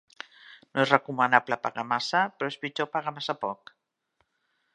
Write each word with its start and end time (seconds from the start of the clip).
No 0.77 0.85
és 0.85 0.93
recomanable 0.93 1.59
pagar 1.67 1.85
massa, 1.91 2.23
però 2.39 2.51
és 2.55 2.59
pitjor 2.65 2.91
pagar 2.97 3.15
massa 3.19 3.37
poc. 3.45 3.75